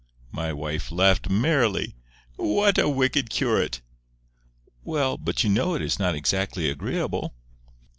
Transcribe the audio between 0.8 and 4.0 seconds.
laughed merrily. "Whal a wicked curate!"